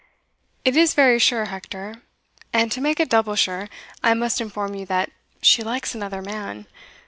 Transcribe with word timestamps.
"It 0.65 0.75
is 0.75 0.95
very 0.95 1.19
sure, 1.19 1.45
Hector; 1.45 2.01
and 2.51 2.71
to 2.71 2.81
make 2.81 2.99
it 2.99 3.07
double 3.07 3.35
sure, 3.35 3.69
I 4.01 4.15
must 4.15 4.41
inform 4.41 4.73
you 4.73 4.83
that 4.87 5.11
she 5.43 5.61
likes 5.61 5.93
another 5.93 6.23
man. 6.23 6.65